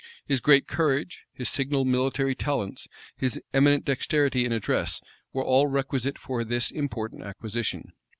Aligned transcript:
His 0.25 0.41
great 0.41 0.65
courage, 0.65 1.25
his 1.31 1.47
signal 1.47 1.85
military 1.85 2.33
talents, 2.33 2.87
his 3.17 3.39
eminent 3.53 3.85
dexterity 3.85 4.45
and 4.45 4.51
address, 4.55 4.99
were 5.31 5.43
all 5.45 5.67
requisite 5.67 6.17
for 6.17 6.43
this 6.43 6.71
important 6.71 7.21
acquisition. 7.21 7.93